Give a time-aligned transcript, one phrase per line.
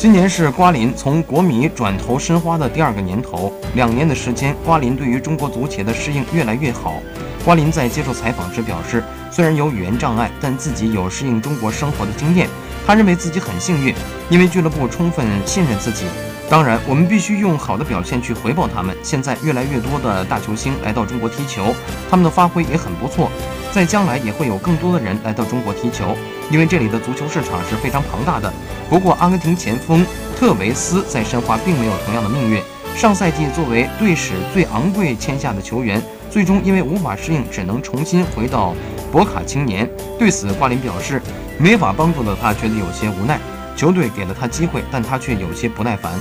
[0.00, 7.02] 今年是瓜林从国米转投申花的第二个年头，两年的时间，瓜林对于中国足协的适应越来越好。
[7.44, 12.48] 瓜林在接受采访时表示，虽然有语言障碍，但自己有适应中国生活的经验。
[12.86, 13.94] 他认为自己很幸运，
[14.30, 16.06] 因为俱乐部充分信任自己。
[16.50, 18.94] 当然，我们必须用好的表现去回报他们。
[19.04, 21.72] 现在越来越多的大球星来到中国踢球，
[22.10, 23.30] 他们的发挥也很不错。
[23.70, 26.16] 在将来也会有更多的人来到中国踢球，
[26.50, 28.52] 因为这里的足球市场是非常庞大的。
[28.88, 30.04] 不过，阿根廷前锋
[30.36, 32.60] 特维斯在申花并没有同样的命运。
[32.96, 38.74] 上赛季作为队史最昂贵签下的球员，最终因为无法适应，只能重新回到
[39.12, 39.88] 博卡青年。
[40.18, 41.22] 对此，瓜林表示，
[41.58, 43.38] 没法帮助的他觉得有些无奈。
[43.80, 46.12] 球队给了他机会，但他却有些不耐烦。